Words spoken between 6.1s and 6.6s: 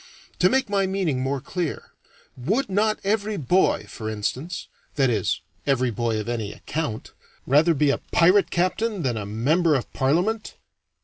of any